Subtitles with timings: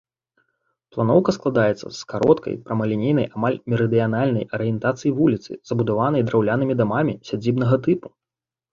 [0.95, 8.07] Планоўка складаецца з кароткай прамалінейнай амаль мерыдыянальнай арыентацыі вуліцы, забудаванай драўлянымі дамамі сядзібнага тыпу.